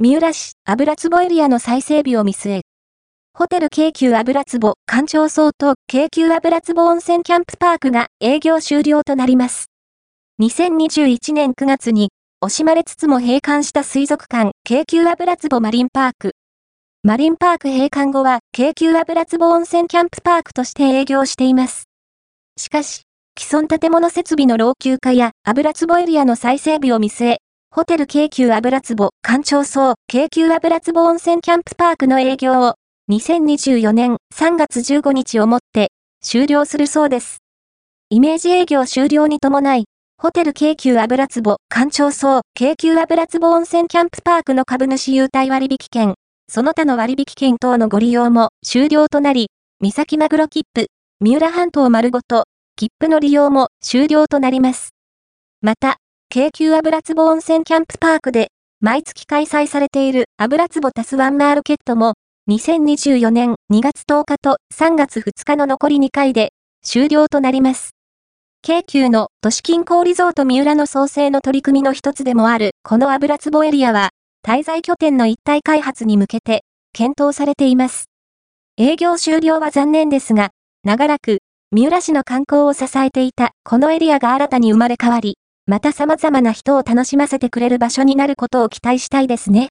[0.00, 2.60] 三浦市油壺エリアの再整備を見据え、
[3.36, 9.66] ホテル京急油壺館長層と京急油壺温泉キャンプパークが営業終了となります。
[10.40, 16.30] 2021年9月に惜しまれつつも閉館した水族館京急油壺マリンパーク。
[17.02, 21.88] マリンパーク閉館後は京急油壺温泉キャンプパークとして営業しています。
[22.56, 23.02] しかし、
[23.36, 27.38] 既存建物設備の老朽化や油壺エリアの再整備を見据え、
[27.70, 32.74] ホテル京急油壺館長層京急油壺温泉キャンプパークの営業を
[33.08, 37.38] 2024年3月15日をもって終了するそうです。
[38.10, 39.84] イメージ営業終了に伴い、
[40.16, 46.14] ホテル京急油壺館長層京急油壺温泉キャンプパークの株主優待割引券、
[46.48, 50.88] その他の割引券等のご利用も終了となり、三崎マグロ切符、
[51.20, 54.94] 三浦半島丸ごと、切符の利用も終了となります。
[55.60, 55.98] また、
[56.30, 58.48] 京急油壺温泉キャンプパークで、
[58.82, 62.16] 毎月開催されている油壺タスワンマールケットも、
[62.50, 66.50] 2024年2月10日と3月2日の残り2回で
[66.84, 67.92] 終了となります。
[68.60, 74.10] 京急の都市近郊リゾート三浦の創生の取り組みの一つでもあるこの油壺エリアは、
[74.46, 78.04] 滞在拠点の一体開発に向けて検討されています。
[78.76, 80.50] 営業終了は残念ですが、
[80.84, 81.38] 長らく
[81.72, 85.38] 三浦市の観光を支えていたこのエリアが新たに生まれ変わり、
[85.68, 89.66] また様々な人を楽しませてくれる場所になることを期待したいですね。